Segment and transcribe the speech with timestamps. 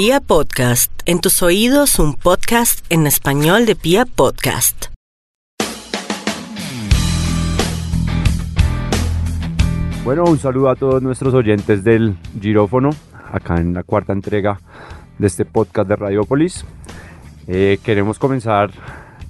[0.00, 4.84] Pia Podcast, en tus oídos un podcast en español de Pia Podcast.
[10.04, 12.90] Bueno, un saludo a todos nuestros oyentes del Girófono,
[13.32, 14.60] acá en la cuarta entrega
[15.18, 16.64] de este podcast de Radiopolis.
[17.48, 18.70] Eh, queremos comenzar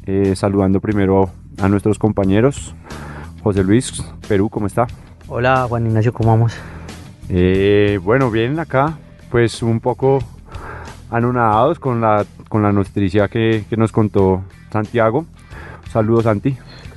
[0.05, 2.75] eh, saludando primero a nuestros compañeros.
[3.43, 4.87] José Luis, Perú, ¿cómo está?
[5.29, 6.53] Hola Juan Ignacio, ¿cómo vamos?
[7.31, 8.99] Eh, bueno, bien acá,
[9.31, 10.23] pues un poco
[11.11, 15.27] anonadados con la, con la noticia que, que nos contó Santiago.
[15.91, 16.57] Saludos, Santi.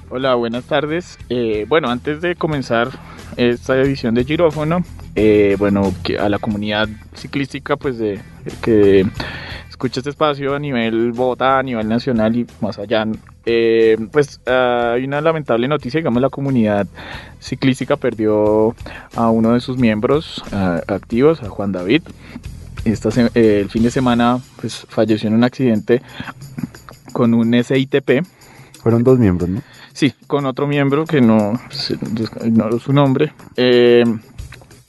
[0.09, 1.17] Hola, buenas tardes.
[1.29, 2.89] Eh, bueno, antes de comenzar
[3.37, 4.84] esta edición de Girófono,
[5.15, 8.20] eh, bueno, que a la comunidad ciclística, pues de
[8.61, 9.05] que
[9.70, 13.07] escucha este espacio a nivel Bogotá, a nivel nacional y más allá,
[13.45, 16.87] eh, pues ah, hay una lamentable noticia, digamos, la comunidad
[17.39, 18.75] ciclística perdió
[19.15, 22.03] a uno de sus miembros ah, activos, a Juan David.
[22.85, 26.02] Esta eh, el fin de semana, pues falleció en un accidente
[27.13, 28.26] con un SITP.
[28.82, 29.62] Fueron dos miembros, ¿no?
[29.93, 31.60] Sí, con otro miembro que no
[32.43, 33.34] ignoro su nombre.
[33.55, 34.04] Eh,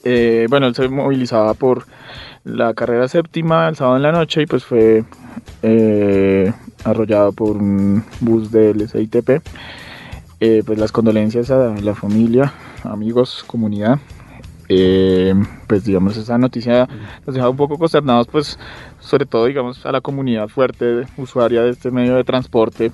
[0.05, 1.87] eh, bueno, él se movilizaba por
[2.45, 5.05] la carrera séptima el sábado en la noche y pues fue
[5.62, 6.53] eh,
[6.84, 9.43] arrollado por un bus del SITP.
[10.41, 14.01] Eh, pues las condolencias a la familia, amigos, comunidad.
[14.69, 15.35] Eh,
[15.67, 16.89] pues digamos esa noticia
[17.27, 18.59] nos deja un poco consternados pues
[19.01, 22.93] sobre todo digamos a la comunidad fuerte usuaria de este medio de transporte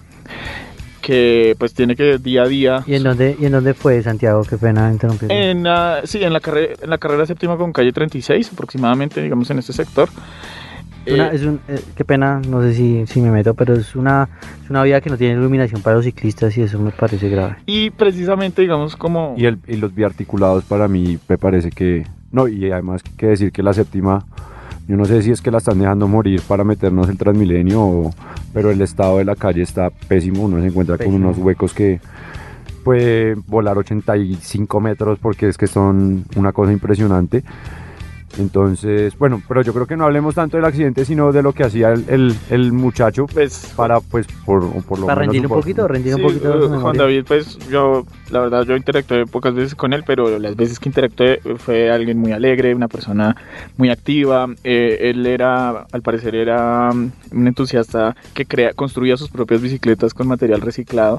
[1.02, 4.42] que pues tiene que día a día ¿Y en dónde, y en dónde fue Santiago?
[4.44, 5.30] Qué pena interrumpir.
[5.32, 9.48] en la, sí, en la, carrera, en la carrera séptima con calle 36 aproximadamente, digamos
[9.50, 10.08] en este sector.
[11.12, 13.94] Una- Eh, es un, eh, qué pena, no sé si, si me meto, pero es
[13.96, 14.28] una,
[14.62, 17.56] es una vía que no tiene iluminación para los ciclistas y eso me parece grave.
[17.66, 19.34] y precisamente, digamos, como...
[19.36, 22.06] Y, el, y los biarticulados para mí me parece que...
[22.30, 24.24] No, y además que decir que la séptima,
[24.86, 28.10] yo no sé si es que la están dejando morir para meternos el Transmilenio, o-
[28.52, 31.16] pero el estado de la calle está pésimo, uno se encuentra Pésimo.
[31.16, 32.00] con unos huecos que
[32.84, 37.44] puede volar 85 metros porque es que son una cosa impresionante.
[38.38, 41.64] Entonces, bueno, pero yo creo que no hablemos tanto del accidente, sino de lo que
[41.64, 45.48] hacía el, el- el muchacho pues, para, pues, por, por lo Para menos rendir un
[45.48, 47.02] por- poquito, rendir un sí, poquito su Juan memoria.
[47.02, 50.88] David, pues yo, la verdad, yo interactué pocas veces con él, pero las veces que
[50.90, 53.34] interactué fue alguien muy alegre, una persona
[53.76, 54.46] muy activa.
[54.62, 60.12] Eh, él era, al parecer, era mm, un entusiasta que crea, construía sus propias bicicletas
[60.14, 61.18] con material reciclado.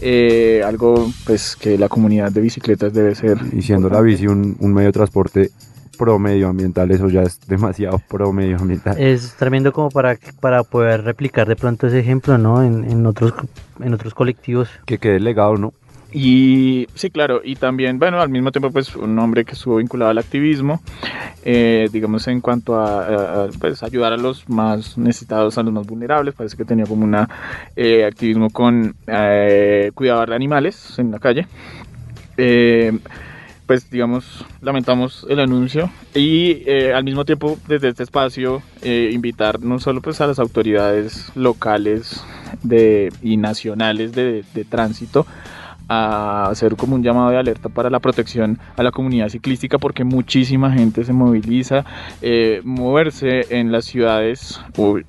[0.00, 3.38] Eh, algo, pues, que la comunidad de bicicletas debe ser.
[3.52, 5.50] Y siendo la bici un, un medio de transporte
[5.96, 8.98] pro medioambial, eso ya es demasiado pro medioambiental.
[8.98, 12.62] Es tremendo como para, para poder replicar de pronto ese ejemplo, ¿no?
[12.62, 13.32] En, en otros,
[13.80, 14.68] en otros colectivos.
[14.84, 15.72] Que quede legado, ¿no?
[16.12, 20.12] Y sí, claro, y también, bueno, al mismo tiempo, pues un hombre que estuvo vinculado
[20.12, 20.80] al activismo,
[21.44, 25.86] eh, digamos, en cuanto a, a- pues, ayudar a los más necesitados, a los más
[25.86, 31.46] vulnerables, parece que tenía como un activismo con eh, cuidado de animales en la calle.
[32.38, 32.98] Eh,
[33.66, 39.60] pues digamos, lamentamos el anuncio y eh, al mismo tiempo desde este espacio eh, invitar
[39.60, 42.22] no solo pues a las autoridades locales
[42.62, 45.26] de, y nacionales de, de tránsito
[45.88, 50.04] a hacer como un llamado de alerta para la protección a la comunidad ciclística porque
[50.04, 51.84] muchísima gente se moviliza.
[52.22, 54.60] Eh, moverse en las ciudades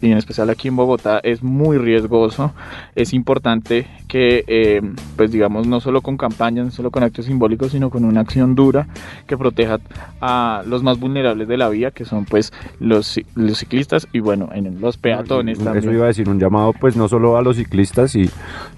[0.01, 2.53] y en especial aquí en Bogotá es muy riesgoso.
[2.95, 4.81] Es importante que, eh,
[5.15, 8.55] pues digamos, no solo con campañas, no solo con actos simbólicos, sino con una acción
[8.55, 8.87] dura
[9.25, 9.79] que proteja
[10.21, 14.49] a los más vulnerables de la vía, que son pues los, los ciclistas y bueno,
[14.53, 15.93] en los peatones Eso también.
[15.93, 18.29] iba a decir, un llamado pues no solo a los ciclistas, y,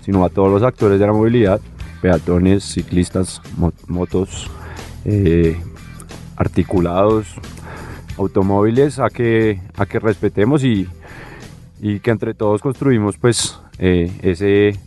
[0.01, 1.59] sino a todos los actores de la movilidad,
[2.01, 4.49] peatones, ciclistas, mo- motos,
[5.05, 5.57] eh,
[6.35, 7.27] articulados,
[8.17, 10.87] automóviles, a que, a que respetemos y,
[11.81, 14.77] y que entre todos construimos pues eh, ese,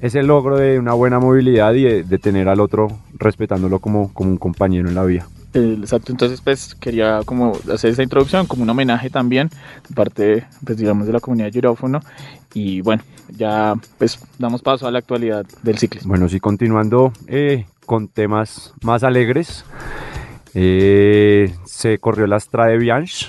[0.00, 4.30] ese logro de una buena movilidad y de, de tener al otro respetándolo como, como
[4.30, 5.26] un compañero en la vía.
[5.56, 9.48] Exacto, entonces pues quería como hacer esta introducción como un homenaje también
[9.88, 12.00] de parte pues digamos de la comunidad Girófono
[12.52, 16.08] y bueno, ya pues damos paso a la actualidad del ciclismo.
[16.08, 19.64] Bueno, sí, continuando eh, con temas más alegres,
[20.54, 23.26] eh, se corrió la Strade Bianche,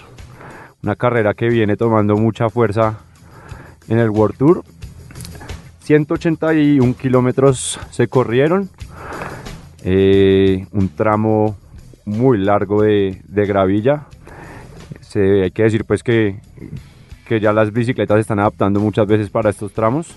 [0.82, 3.00] una carrera que viene tomando mucha fuerza
[3.90, 4.64] en el World Tour.
[5.82, 8.70] 181 kilómetros se corrieron,
[9.84, 11.58] eh, un tramo
[12.08, 14.06] muy largo de, de gravilla.
[15.02, 16.40] Se, hay que decir pues que,
[17.28, 20.08] que ya las bicicletas se están adaptando muchas veces para estos tramos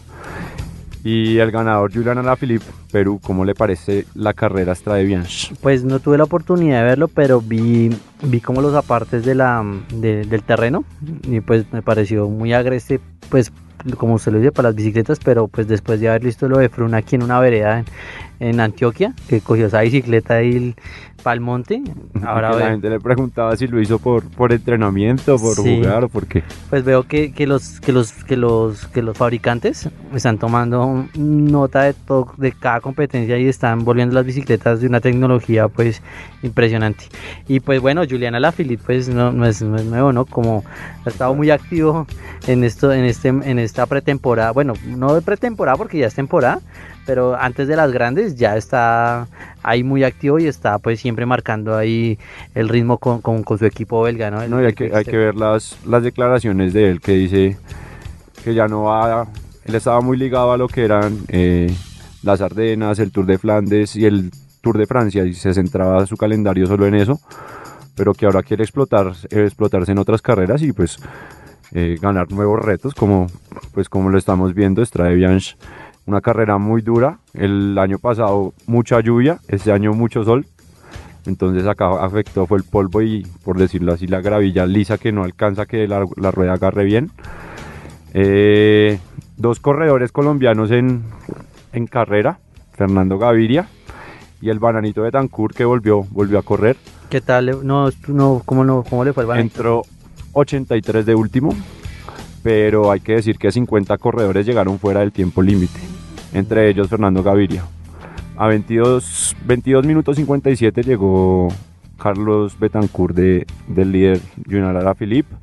[1.04, 5.54] Y el ganador Julian Alaphilippe, Perú, ¿cómo le parece la carrera Strade Bianche?
[5.60, 7.90] Pues no tuve la oportunidad de verlo, pero vi,
[8.22, 9.64] vi como los apartes de la,
[9.94, 10.84] de- del terreno
[11.24, 13.00] y pues me pareció muy agreste,
[13.30, 13.50] pues
[13.96, 16.68] como se lo dice para las bicicletas, pero pues después de haber visto lo de
[16.68, 17.84] Frun aquí en una vereda en,
[18.40, 20.74] en Antioquia, que cogió esa bicicleta y
[21.22, 21.82] para el monte,
[22.24, 25.76] ahora la gente le preguntaba si lo hizo por, por entrenamiento, por Sí.
[25.76, 26.42] jugar o por qué.
[26.70, 31.82] pues veo que, que los que los que los que los fabricantes están tomando nota
[31.82, 36.00] de todo de cada competencia y están volviendo las bicicletas de una tecnología pues
[36.42, 37.04] impresionante
[37.46, 40.64] y pues bueno Juliana Lafilippe pues no, no es, no es nuevo no como
[41.04, 42.06] ha estado muy activo
[42.46, 46.60] en esto en este en esta pretemporada bueno no de pretemporada porque ya es temporada
[47.06, 49.26] pero antes de las grandes ya está
[49.62, 52.18] ahí muy activo y está pues siempre marcando ahí
[52.54, 55.04] el ritmo con, con, con su equipo belga no, El- No, y hay que, hay
[55.04, 57.56] que ver las, las declaraciones de él que dice
[58.44, 59.26] que ya no va,
[59.64, 61.70] él estaba muy ligado a lo que eran eh,
[62.22, 64.30] las Ardenas, el Tour de Flandes y el
[64.62, 67.20] Tour de Francia y se centraba su calendario solo en eso,
[67.96, 70.98] pero que ahora quiere explotar, explotarse en otras carreras y pues
[71.72, 73.26] eh, ganar nuevos retos como,
[73.72, 75.56] pues como lo estamos viendo, Strade Bianche,
[76.10, 80.44] una carrera muy dura, el año pasado mucha lluvia, este año mucho sol,
[81.26, 85.22] entonces acá afectó fue el polvo y, por decirlo así, la gravilla lisa que no
[85.22, 87.10] alcanza que la, la rueda agarre bien.
[88.12, 88.98] Eh,
[89.36, 91.04] dos corredores colombianos en,
[91.72, 92.40] en carrera,
[92.72, 93.68] Fernando Gaviria
[94.40, 96.76] y el bananito de Tancur que volvió, volvió a correr.
[97.08, 97.66] ¿Qué tal?
[97.66, 99.54] No, no, ¿cómo, no, ¿Cómo le fue el bananito?
[99.54, 99.82] Entró
[100.32, 101.54] 83 de último,
[102.42, 105.78] pero hay que decir que 50 corredores llegaron fuera del tiempo límite,
[106.32, 107.64] entre ellos Fernando Gaviria.
[108.36, 111.48] A 22, 22 minutos 57 llegó
[111.98, 115.34] Carlos Betancourt de, del líder Junara Philippe.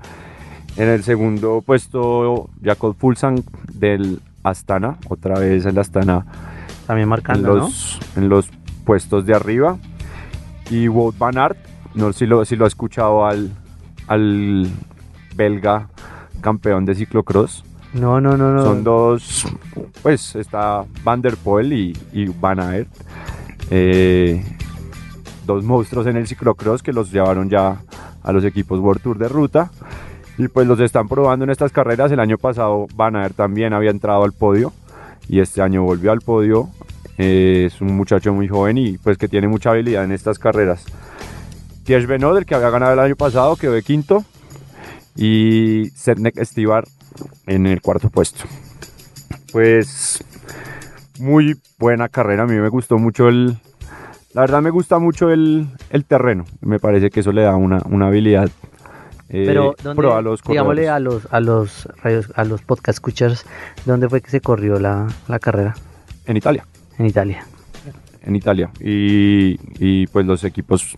[0.77, 6.25] En el segundo puesto Jacob Fulsang del Astana, otra vez el Astana
[6.85, 8.49] También en marcando, los, en los
[8.85, 9.77] puestos de arriba.
[10.69, 11.57] Y Wout van Aert,
[11.93, 13.51] no sé si lo, si lo ha escuchado al,
[14.07, 14.67] al
[15.35, 15.89] belga
[16.41, 17.63] campeón de ciclocross.
[17.93, 18.21] ¿No?
[18.21, 18.63] No, no, no.
[18.63, 19.45] Son dos,
[20.01, 22.89] pues está Van der Poel y, y Van Aert.
[23.69, 24.43] Eh,
[25.45, 27.81] dos monstruos en el ciclocross que los llevaron ya
[28.23, 29.71] a los equipos World Tour de ruta.
[30.37, 32.11] Y pues los están probando en estas carreras.
[32.11, 34.71] El año pasado Van Aert también había entrado al podio
[35.27, 36.69] y este año volvió al podio.
[37.17, 40.85] Eh, es un muchacho muy joven y pues que tiene mucha habilidad en estas carreras.
[41.83, 44.23] Tiege Benoit, el que había ganado el año pasado, quedó de quinto.
[45.15, 46.83] Y Sednek Estibar
[47.45, 48.45] en el cuarto puesto.
[49.51, 50.23] Pues
[51.19, 52.43] muy buena carrera.
[52.43, 53.57] A mí me gustó mucho el...
[54.33, 56.45] La verdad me gusta mucho el, el terreno.
[56.61, 58.49] Me parece que eso le da una, una habilidad
[59.29, 62.97] eh, Pero, ¿dónde, pro a los digámosle a los, a los, radios- a los podcast
[62.97, 63.45] escuchers,
[63.85, 65.75] ¿dónde fue que se corrió la, la carrera?
[66.25, 66.65] En Italia.
[66.99, 67.45] En Italia.
[68.21, 68.69] en Italia.
[68.79, 70.97] Y, y, pues los equipos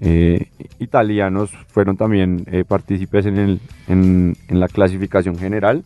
[0.00, 0.48] eh,
[0.78, 5.84] italianos fueron también eh, partícipes en, el, en, en la clasificación general.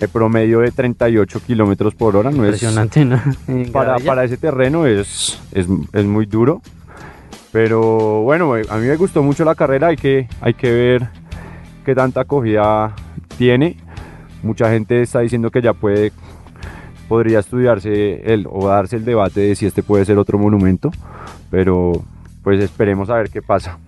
[0.00, 3.06] El promedio de 38 kilómetros por hora no es, Impresionante,
[3.72, 6.62] para, para ese terreno es, es, es muy duro.
[7.52, 11.08] Pero bueno, eh, a mí me gustó mucho la carrera, hay que, hay que ver
[11.84, 12.94] qué tanta acogida
[13.36, 13.76] tiene.
[14.42, 16.12] Mucha gente está diciendo que ya puede,
[17.08, 20.90] podría estudiarse el, o darse el debate de si este puede ser otro monumento,
[21.50, 22.04] pero
[22.42, 23.78] pues esperemos a ver qué pasa.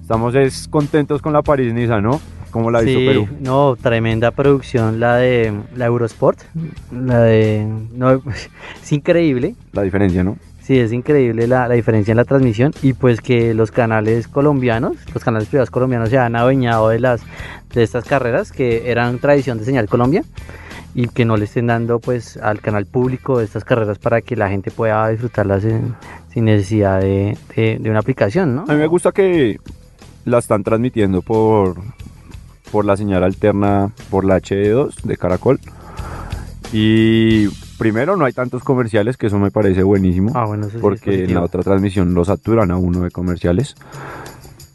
[0.00, 2.20] Estamos es, contentos con la París-Niza, ¿no?
[2.50, 3.28] ¿Cómo la hizo Sí, Perú?
[3.40, 6.38] no, tremenda producción la de la Eurosport,
[6.92, 8.12] la de no,
[8.82, 10.36] es increíble, La diferencia, ¿no?
[10.60, 14.96] sí, es increíble la, la diferencia en la transmisión y pues que los canales colombianos,
[15.12, 17.22] los canales privados colombianos se han adueñado de las
[17.74, 20.22] de estas carreras que eran tradición de Señal Colombia
[20.94, 24.48] y que no le estén dando pues al canal público estas carreras para que la
[24.48, 25.96] gente pueda disfrutarlas en-
[26.34, 28.62] sin necesidad de, de- de una aplicación, ¿no?
[28.68, 29.58] A mí me gusta que
[30.26, 31.76] la están transmitiendo por,
[32.72, 35.60] por la señal alterna, por la HD2 de Caracol.
[36.72, 37.46] Y
[37.78, 40.32] primero no hay tantos comerciales, que eso me parece buenísimo.
[40.34, 43.10] Ah, bueno, eso sí es porque en la otra transmisión lo saturan a uno de
[43.12, 43.76] comerciales.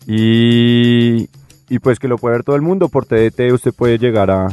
[0.07, 1.29] Y,
[1.69, 2.89] y pues que lo puede ver todo el mundo.
[2.89, 4.47] Por TDT usted puede llegar a,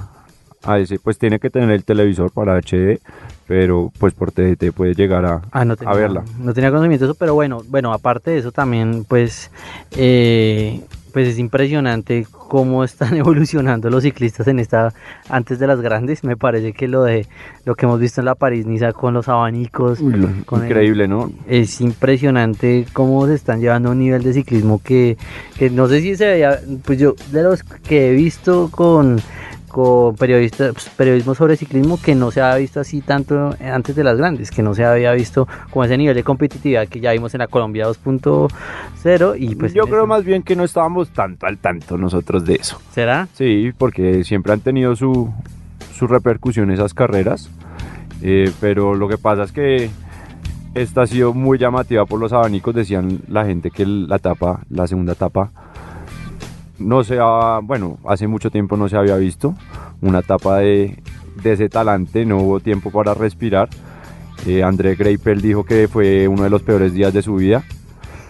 [0.67, 2.99] a ese, pues tiene que tener el televisor para HD,
[3.47, 6.25] pero pues por TDT puede llegar a, Ah, no tenía, a verla.
[6.41, 9.51] No tenía conocimiento de eso, pero bueno, bueno, aparte de eso también, pues,
[9.97, 10.81] eh,
[11.13, 14.93] pues es impresionante cómo están evolucionando los ciclistas en esta,
[15.31, 16.25] antes de las grandes.
[16.25, 17.27] Me parece que lo de
[17.65, 21.31] lo que hemos visto en la París-Niza con los abanicos, Uy, el- increíble, ¿no?
[21.49, 25.17] es impresionante cómo se están llevando a un nivel de ciclismo que,
[25.59, 29.19] que no sé si se veía, pues yo de los que he visto con
[29.77, 34.17] con pues, periodismo sobre ciclismo que no se había visto así tanto antes de las
[34.17, 37.41] grandes, que no se había visto con ese nivel de competitividad que ya vimos en
[37.41, 41.59] la Colombia 2.0 y pues Yo creo este- más bien que no estábamos tanto al
[41.59, 42.81] tanto nosotros de eso.
[42.91, 43.29] ¿Será?
[43.35, 45.31] Sí, porque siempre han tenido su,
[45.95, 47.51] su repercusión esas carreras.
[48.23, 49.91] Eh, pero lo que pasa es que
[50.75, 52.75] esta ha sido muy llamativa por los abanicos.
[52.75, 55.51] Decían la gente que la etapa, la segunda etapa,
[56.79, 59.55] no se ha, bueno, hace mucho tiempo no se había visto.
[60.01, 61.03] Una etapa de,
[61.43, 63.69] de ese talante, no hubo tiempo para respirar.
[64.47, 67.65] Eh, André Greipel dijo que fue uno de los peores días de su vida.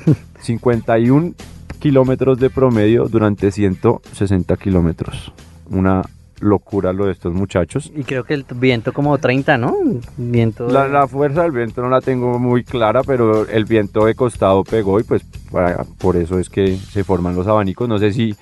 [0.40, 1.34] 51
[1.78, 5.32] kilómetros de promedio durante 160 kilómetros.
[5.70, 6.02] Una
[6.40, 7.90] locura lo de estos muchachos.
[7.96, 9.74] Y creo que el viento como 30, ¿no?
[10.16, 14.14] Viento La, la fuerza del viento no la tengo muy clara, pero el viento de
[14.14, 17.88] costado pegó y pues para- por eso es que se forman los abanicos.
[17.88, 18.34] No sé si,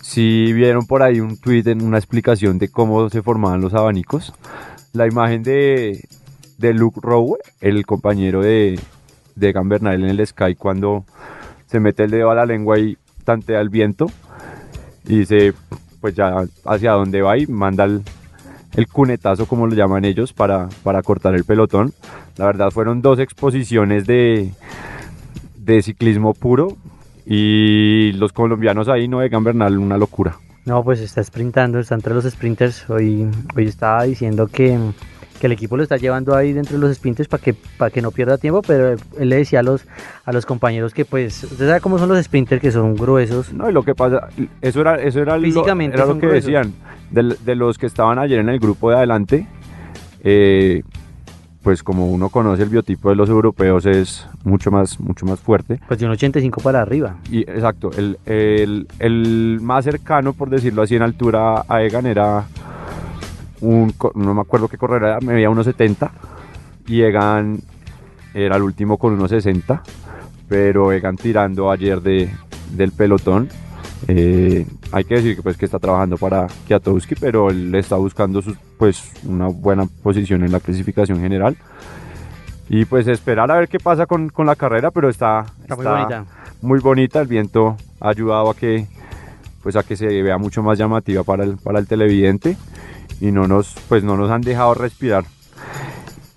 [0.00, 4.32] si vieron por ahí un tweet en una explicación de cómo se formaban los abanicos.
[4.92, 6.04] La imagen de,
[6.58, 8.78] de Luke Rowe, el compañero de,
[9.34, 11.04] de Egan Bernal en el Sky, cuando
[11.66, 14.06] se mete el dedo a la lengua y tantea el viento
[15.06, 15.52] y dice
[16.00, 18.02] pues ya hacia dónde va y manda el,
[18.74, 21.92] el cunetazo, como lo llaman ellos, para, para cortar el pelotón.
[22.36, 24.52] La verdad fueron dos exposiciones de,
[25.56, 26.76] de ciclismo puro
[27.26, 30.36] y los colombianos ahí no Egan Bernal, una locura.
[30.64, 32.88] No, pues está sprintando, está entre los sprinters.
[32.90, 33.26] Hoy,
[33.56, 34.78] hoy estaba diciendo que,
[35.38, 38.02] que el equipo lo está llevando ahí dentro de los sprinters para que, para que
[38.02, 39.86] no pierda tiempo, pero él le decía a los,
[40.24, 43.52] a los compañeros que pues, usted sabe cómo son los sprinters que son gruesos.
[43.52, 44.28] No, y lo que pasa,
[44.60, 46.44] eso era, eso era, lo, Físicamente era lo que gruesos.
[46.46, 46.72] decían.
[47.10, 49.46] De, de los que estaban ayer en el grupo de adelante,
[50.22, 50.82] eh,
[51.62, 55.80] pues como uno conoce el biotipo de los europeos es mucho más, mucho más fuerte.
[55.88, 57.16] Pues de un 85 para arriba.
[57.30, 62.44] Y exacto, el, el- el más cercano, por decirlo así, en altura a Egan era
[63.60, 66.10] un, no me acuerdo qué correr era, medía 1.70
[66.86, 67.60] y Egan
[68.34, 69.80] era el último con 1.60,
[70.48, 72.30] pero Egan tirando ayer de,
[72.72, 73.48] del pelotón.
[74.06, 78.40] Eh, hay que decir que pues que está trabajando para Kiatowski, pero él está buscando
[78.40, 81.56] sus, pues una buena posición en la clasificación general.
[82.70, 85.86] Y pues esperar a ver qué pasa con, con la carrera, pero está, Está muy
[85.86, 86.24] bonita.
[86.60, 88.86] muy bonita, el viento ha ayudado a que
[89.62, 92.56] pues a que se vea mucho más llamativa para el, para el televidente
[93.20, 95.24] y no nos pues no nos han dejado respirar.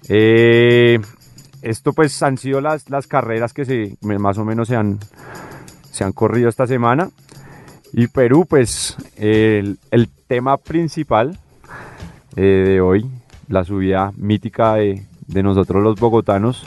[0.10, 1.00] Eh,
[1.62, 5.00] esto pues han sido las, las carreras que se más o menos se han,
[5.92, 7.10] se han corrido esta semana.
[7.94, 11.38] Y Perú, pues el, el tema principal
[12.36, 13.06] eh, de hoy,
[13.48, 16.66] la subida mítica de, de nosotros los bogotanos.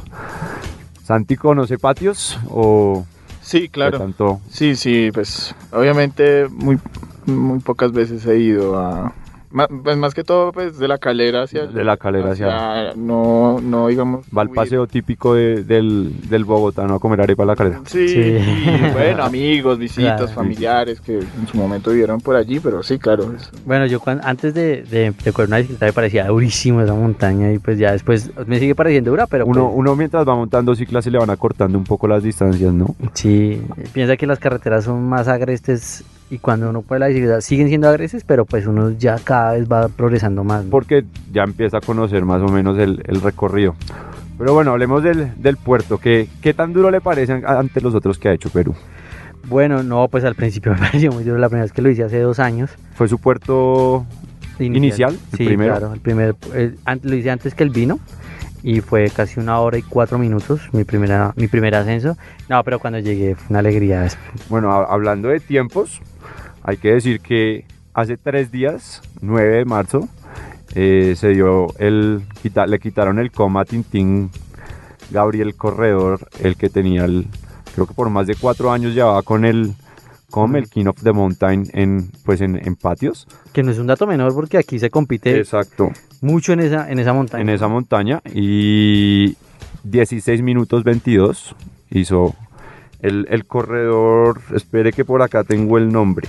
[1.02, 3.04] ¿Santi conoce patios o
[3.42, 3.99] Sí, claro.
[3.99, 4.40] tanto?
[4.49, 6.78] Sí, sí, pues obviamente muy,
[7.26, 9.12] muy pocas veces he ido a...
[9.54, 11.66] ma- Pues más que todo, pues de la calera hacia...
[11.66, 14.26] De la Calera hacia- No, no, digamos...
[14.37, 14.54] Va al huir.
[14.56, 17.80] paseo típico de- del, del bogotano a comer arepa a la calera.
[17.87, 18.18] Sí, Sí.
[18.20, 20.28] y, bueno, amigos, visitas, Claro.
[20.32, 23.32] familiares que en su momento vivieron por allí, pero sí, claro.
[23.34, 27.52] es- Bueno, yo antes de, de, de correr una bicicleta me parecía durísimo esa montaña
[27.52, 30.75] y pues ya después me sigue pareciendo dura, pero Uno, pues, uno mientras va montando
[30.75, 32.94] ciclas se le van acortando un poco las distancias, ¿no?
[33.14, 36.02] sí, piensa que las carreteras son más agrestes
[36.35, 39.69] y cuando uno puede la bicicleta siguen siendo agrestes, pero pues uno ya cada vez
[39.71, 40.64] va progresando más.
[40.64, 40.71] ¿no?
[40.71, 43.75] Porque ya empieza a conocer más o menos el, el recorrido.
[44.37, 45.99] Pero bueno, hablemos del, del puerto.
[45.99, 48.75] ¿Qué, ¿Qué tan duro le parece ante los otros que ha hecho Perú?
[49.47, 52.03] Bueno, no, pues al principio me pareció muy duro la primera vez que lo hice
[52.03, 52.71] hace dos años.
[52.95, 54.05] ¿Fue su puerto
[54.59, 55.76] Inicial, el sí, primero.
[55.76, 57.99] claro, el primer, el- lo hice antes que el vino
[58.62, 62.17] y fue casi una hora y cuatro minutos mi primera mi primer ascenso.
[62.49, 64.09] No, pero cuando llegué fue una alegría.
[64.49, 66.00] Bueno, hablando de tiempos,
[66.64, 70.09] hay que decir que hace tres días, 9 de marzo,
[70.75, 72.23] eh, se dio el.
[72.42, 74.30] quita- le quitaron el coma a Tintín
[75.11, 77.26] Gabriel Corredor, el que tenía el.
[77.75, 79.75] Creo que por más de cuatro años llevaba con el
[80.30, 83.28] COM, el King of the Mountain, en, pues en, en patios.
[83.52, 85.92] Que no es un dato menor porque aquí se compite Exacto.
[86.21, 87.42] mucho en esa en esa montaña.
[87.42, 88.21] En esa montaña.
[88.33, 89.37] Y
[89.85, 91.54] 16 minutos 22
[91.90, 92.35] hizo
[93.00, 94.40] el, el corredor.
[94.54, 96.26] Espere que por acá tengo el nombre.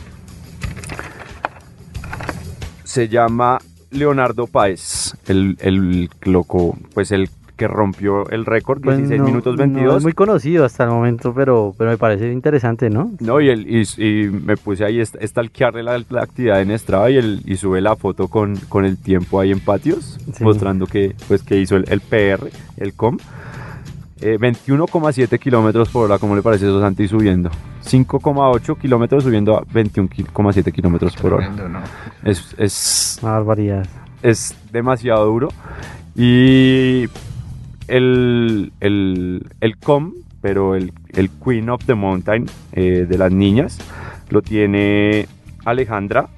[2.95, 3.57] Se llama
[3.91, 9.57] Leonardo Páez, el, el loco, pues el que rompió el récord, Pues 16 no- minutos
[9.57, 9.97] no 22.
[9.97, 13.11] es muy conocido hasta el momento, pero, pero me parece interesante, ¿no?
[13.19, 16.71] No, y, el, y, y me puse ahí a est- stalkearle la, la actividad en
[16.79, 20.45] Strava y, el, y sube la foto con, con el tiempo ahí en patios, Sí.
[20.45, 23.17] mostrando que, pues, que hizo el, el PR, el COM.
[24.25, 27.51] Eh, 21,7 kilómetros por hora, ¿cómo le parece eso, Santi, subiendo?
[27.83, 31.51] 5,8 kilómetros subiendo a 21,7 kilómetros por hora.
[32.23, 33.85] Es, es, Una barbaridad.
[34.23, 35.49] es demasiado duro.
[36.15, 37.05] Y
[37.87, 43.77] el, el, el COM, pero el, el Queen of the Mountain eh, de las niñas,
[44.31, 45.27] lo tiene
[45.65, 46.29] Alejandra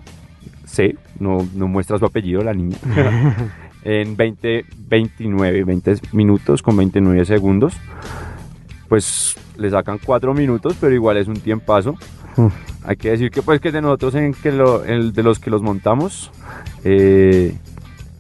[0.66, 0.98] C.
[1.22, 2.76] No, no muestra su apellido la niña.
[3.88, 7.74] en 20, 29, 20 minutos con 29 segundos.
[8.90, 11.96] Pues le sacan 4 minutos, pero igual es un tiempazo.
[12.36, 12.48] Mm.
[12.84, 15.50] Hay que decir que pues que de nosotros en que lo, el de los que
[15.50, 16.32] los montamos,
[16.84, 17.56] eh,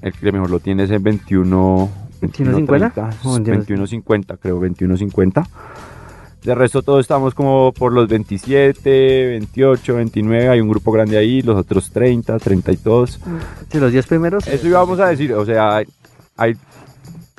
[0.02, 1.90] el que mejor lo tiene es en 21
[2.22, 2.94] ¿21.50?
[2.94, 3.66] 21.30, Oh, entiendo.
[3.66, 5.48] 21.50 creo, 21.50.
[6.48, 11.42] De resto todos estamos como por los 27, 28, 29, hay un grupo grande ahí,
[11.42, 13.20] los otros 30, 32.
[13.70, 14.48] Sí, los 10 primeros.
[14.48, 15.88] Eso íbamos a decir, o sea, hay,
[16.38, 16.54] hay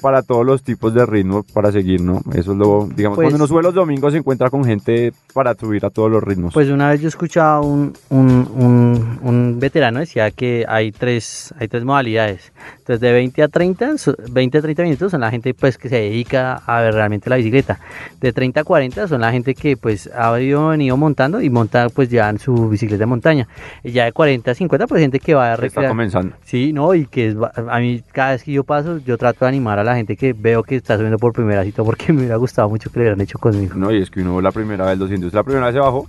[0.01, 2.21] para todos los tipos de ritmo para seguir, ¿no?
[2.35, 5.55] Eso es lo, digamos, Pues- cuando uno sube los domingos se encuentra con gente para
[5.55, 6.55] subir a todos los ritmos.
[6.55, 11.69] Pues una vez yo escuchaba un, un, un, un veterano decía que hay tres, hay
[11.69, 12.53] tres modalidades.
[12.79, 15.89] Entonces de 20 a 30, so- 20 a 30 minutos son la gente pues que
[15.89, 17.81] se dedica a ver realmente la bicicleta.
[18.21, 21.89] De 30 a 40 son la gente que pues ha ido, venido montando y monta
[21.89, 23.49] pues ya en su bicicleta de montaña.
[23.83, 25.89] Y ya de 40 a 50 pues gente que va a está recrear.
[25.89, 26.37] comenzando.
[26.45, 27.37] Sí, no, y que es
[27.69, 30.33] a mí cada vez que yo paso, yo trato de animar a la gente que
[30.33, 33.21] veo que está subiendo por primera cita porque me hubiera gustado mucho que lo hubieran
[33.21, 33.75] hecho conmigo.
[33.77, 36.09] No, y es que uno la primera vez 200, la primera vez se bajó,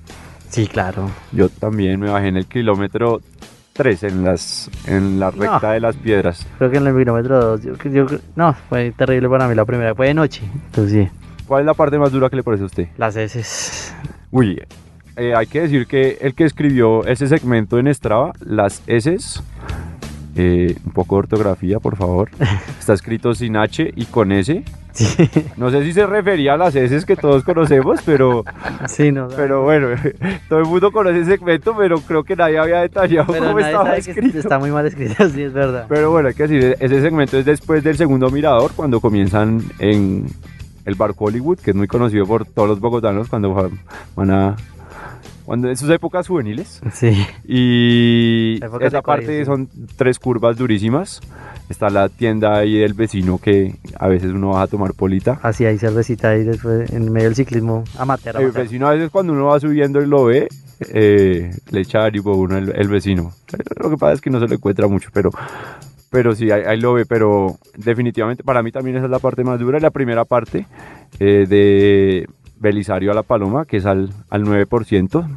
[0.49, 1.09] Sí, claro.
[1.31, 3.21] yo también me bajé en el kilómetro
[3.73, 5.71] 3 en las en la recta No.
[5.71, 6.45] de las piedras.
[6.57, 7.73] Creo que en el kilómetro 2, yo,
[8.07, 11.17] yo- no, fue terrible para mí la primera, fue de noche, entonces sí,
[11.47, 12.87] ¿Cuál es la parte más dura que le parece a usted?
[12.97, 13.93] las heces.
[14.31, 14.61] Uy,
[15.15, 19.17] eh, hay que decir que el que escribió ese segmento en Strava, las S,
[20.41, 22.29] eh, un poco de ortografía, por favor.
[22.79, 24.63] Está escrito sin H y con S.
[24.91, 25.05] Sí,
[25.57, 28.43] No sé si se refería a las S que todos conocemos, pero,
[28.87, 29.27] sí, no.
[29.27, 29.89] pero bueno,
[30.49, 33.95] todo el mundo conoce ese segmento, pero creo que nadie había detallado pero cómo estaba
[33.97, 34.39] escrito.
[34.39, 35.85] está muy mal escrito, sí, es verdad.
[35.89, 40.25] Pero bueno, hay que decir, ese segmento es después del segundo mirador, cuando comienzan en
[40.85, 43.69] el barco Hollywood, que es muy conocido por todos los bogotanos cuando va-
[44.15, 44.55] van a...
[45.49, 46.79] Cuando en sus épocas juveniles.
[46.93, 51.21] Sí, Y esa parte son tres curvas durísimas.
[51.69, 55.39] Está la tienda ahí del vecino que a veces uno va a tomar polita.
[55.41, 58.35] así hay cervecita ahí después, en medio del ciclismo amateur.
[58.35, 58.63] El amateur.
[58.63, 60.49] vecino a veces cuando uno va subiendo y lo ve,
[60.93, 63.33] eh, le echa ánimo a uno el, el vecino.
[63.81, 65.31] Lo que pasa es que no se lo encuentra mucho, pero,
[66.11, 67.07] pero sí, ahí, ahí lo ve.
[67.07, 69.79] Pero definitivamente para mí también esa es la parte más dura.
[69.79, 70.67] La primera parte
[71.19, 75.27] eh, de Belisario a la Paloma, que es al, al 9%.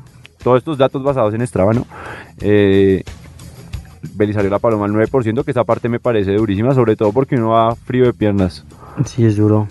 [0.43, 1.87] Todos estos datos basados en Strava, ¿no?
[2.41, 3.03] Eh,
[4.15, 7.37] Belisario a la Paloma al 9%, que esa parte me parece durísima, sobre todo porque
[7.37, 8.65] uno va frío de piernas
[9.05, 9.69] Sí, es duro.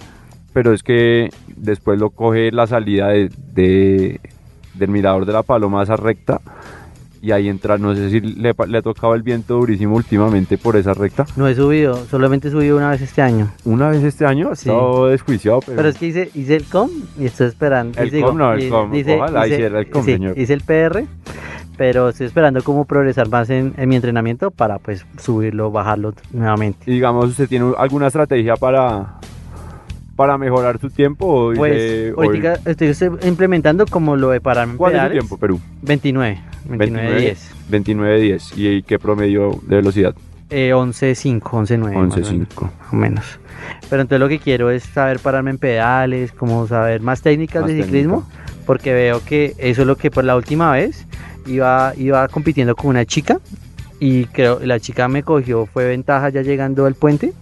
[0.53, 4.19] pero es que después lo coge la salida de, de-
[4.73, 6.39] del mirador de la paloma esa recta
[7.21, 10.75] y ahí entra, no sé si le, le ha tocado el viento durísimo últimamente por
[10.75, 11.25] esa recta.
[11.35, 13.51] No he subido, solamente he subido una vez este año.
[13.63, 14.69] Una vez este año Sí.
[14.69, 17.99] estado desjuiciado, pero, Pero es que hice, hice el COM y estoy esperando.
[18.01, 18.91] El hice- com no, el com.
[18.91, 20.37] Ojalá hiciera el com, sí, señor.
[20.37, 21.05] Hice el PR,
[21.77, 26.79] pero estoy esperando cómo progresar más en, en mi entrenamiento para pues subirlo, bajarlo nuevamente.
[26.87, 29.19] y digamos, ¿usted tiene alguna estrategia para,
[30.15, 31.51] para mejorar su tiempo?
[31.55, 35.19] Pues ahorita estoy, estoy implementando como lo de pararme en ¿Cuál es pedales.
[35.19, 35.59] tiempo, Perú?
[35.83, 37.51] 29, 29, 10.
[37.71, 38.51] 29.10.
[38.57, 40.15] ¿Y qué promedio de velocidad?
[40.49, 41.77] Eh, 11.5, 11.9.
[41.79, 42.61] más o menos, 11.5.
[42.63, 43.25] Más o menos.
[43.89, 47.71] Pero entonces lo que quiero es saber pararme en pedales, como saber más técnicas Más
[47.71, 48.27] de ciclismo,
[48.65, 51.05] porque veo que eso es lo que por la última vez
[51.45, 53.39] iba, iba compitiendo con una chica
[53.99, 57.33] y creo la chica me cogió, fue ventaja ya llegando al puente,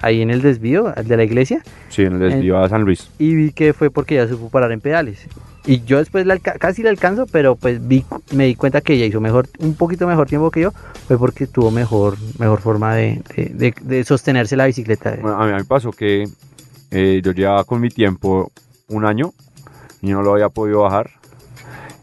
[0.00, 3.10] ahí en el desvío el de la iglesia, Sí, en el desvío a San Luis.
[3.18, 5.26] y vi que fue porque ella supo parar en pedales.
[5.66, 9.04] Y yo después la casi la alcanzo, pero pues vi, me di cuenta que ella
[9.04, 10.72] hizo mejor, un poquito mejor tiempo que yo,
[11.06, 15.16] fue porque tuvo mejor, mejor forma de, de- de- de sostenerse la bicicleta.
[15.20, 16.24] Bueno, a mí me pasó que
[16.90, 18.50] eh, yo llevaba con mi tiempo
[18.88, 19.32] un año
[20.00, 21.10] y no lo había podido bajar.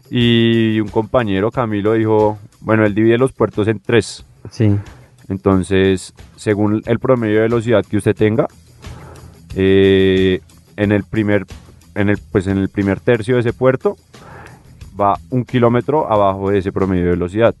[0.08, 4.24] Y un compañero, Camilo, dijo, bueno, él divide los puertos en tres.
[4.50, 4.74] Sí.
[5.28, 8.46] Entonces, según el promedio de velocidad que usted tenga,
[9.54, 10.40] eh,
[10.76, 11.44] en el primer,
[12.00, 13.96] en el, pues en el primer tercio de ese puerto
[14.98, 17.54] va un kilómetro abajo de ese promedio de velocidad.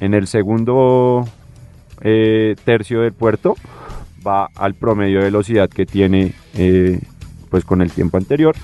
[0.00, 1.26] En el segundo
[2.00, 3.56] eh, tercio del puerto
[4.26, 7.00] va al promedio de velocidad que tiene eh,
[7.50, 8.54] pues con el tiempo anterior.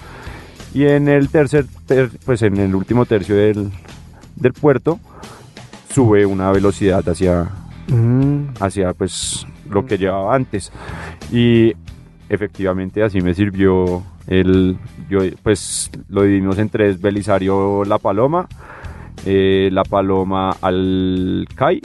[0.74, 3.70] Y en el tercer, ter- pues en el último tercio del,
[4.36, 4.98] del puerto
[5.92, 7.50] sube una velocidad hacia,
[7.88, 10.70] Mm, hacia pues lo que llevaba antes.
[11.32, 11.72] Y
[12.28, 14.76] efectivamente así me sirvió el,
[15.08, 18.48] yo, pues lo dividimos en tres, Belisario La Paloma,
[19.26, 21.80] eh, La Paloma al CAI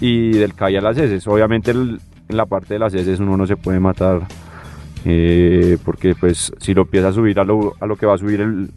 [0.00, 1.26] y del CAI a las heces.
[1.26, 1.98] Obviamente en
[2.28, 4.26] la parte de las heces uno no se puede matar
[5.04, 8.18] eh, porque pues si lo empieza a subir a lo, a lo que va a
[8.18, 8.68] subir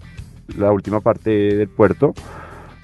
[0.58, 2.14] la última parte del puerto,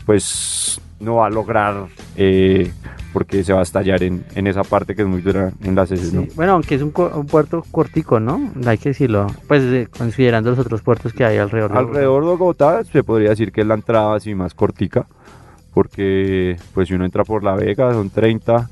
[0.05, 2.71] pues no va a lograr eh,
[3.13, 5.91] porque se va a estallar en, en esa parte que es muy dura en las
[5.91, 6.23] heces, ¿no?
[6.23, 8.51] Sí, Bueno, aunque es un, co- un puerto cortico, ¿no?
[8.65, 9.27] Hay que decirlo.
[9.47, 11.71] Pues eh, considerando los otros puertos que hay alrededor.
[11.71, 15.07] de Alrededor de Bogotá se podría decir que es la entrada así más cortica,
[15.73, 18.69] porque pues si uno entra por La Vega son 30,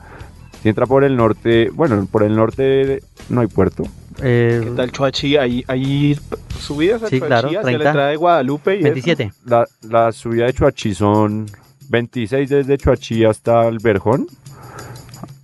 [0.62, 3.84] si entra por el norte, bueno, por el norte no hay puerto,
[4.22, 5.38] Eh, ¿Qué tal Choachí?
[5.38, 6.18] ¿Hay, hay
[6.60, 7.84] subidas a Sí, claro, hacia 30.
[7.84, 8.76] la entrada de Guadalupe?
[8.76, 8.84] Y eso?
[8.86, 9.32] 27.
[9.46, 11.46] la, la subida de Chuachi son
[11.90, 14.28] 26 desde Chuachi hasta el Verjón,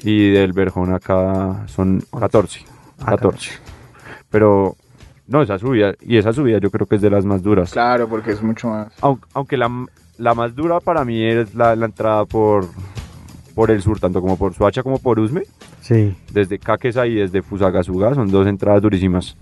[0.04, 2.62] y del Verjón acá son 14,
[3.00, 3.52] Ah, 14.
[4.30, 4.76] Pero
[5.28, 7.72] no, esa subida, y esa subida yo creo que es de las más duras.
[7.72, 8.92] Claro, porque es mucho más.
[9.02, 9.70] Aun- Aunque la,
[10.18, 12.68] la más dura para mí es la, la entrada por,
[13.56, 15.44] por el sur, tanto como por Suacha como por Usme.
[15.82, 19.36] Sí, Desde Caquesa y desde Fusagasugá son dos entradas durísimas.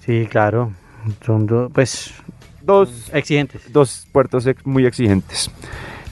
[0.00, 0.72] sí, claro.
[1.24, 2.12] Son dos, pues,
[2.62, 3.72] Dos, exigentes.
[3.72, 5.50] dos puertos ex- muy exigentes.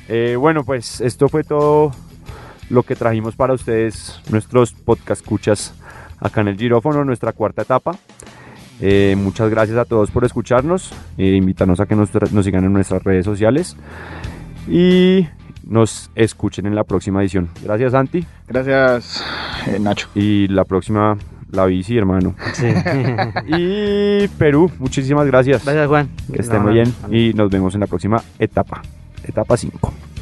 [0.08, 1.92] Eh, bueno, pues esto fue todo
[2.70, 5.74] lo que trajimos para ustedes, nuestros podcast escuchas
[6.20, 7.96] acá en el Girófono, nuestra cuarta etapa.
[8.80, 10.92] Eh, muchas gracias a todos por escucharnos.
[11.16, 12.10] Eh, invítanos a que nos,
[12.44, 13.76] sigan en nuestras redes sociales
[14.68, 15.26] y
[15.66, 17.48] nos escuchen en la próxima edición.
[17.62, 18.24] Gracias, Santi.
[18.48, 19.24] Gracias,
[19.66, 20.08] eh, Nacho.
[20.14, 21.16] Y la próxima,
[21.50, 22.34] la bici, hermano.
[22.52, 22.66] Sí.
[23.46, 25.64] Y Perú, muchísimas gracias.
[25.64, 26.08] Gracias, Juan.
[26.32, 27.16] Que estén No, muy no, bien no.
[27.16, 28.82] y nos vemos en la próxima etapa,
[29.24, 30.13] etapa 5.